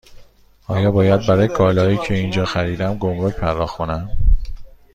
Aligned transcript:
آیا 0.67 0.91
باید 0.91 1.27
برای 1.27 1.47
کالاهایی 1.47 1.97
که 1.97 2.13
اینجا 2.13 2.45
خریدم 2.45 2.97
گمرگ 2.97 3.33
پرداخت 3.33 3.77
کنم؟ 3.77 4.09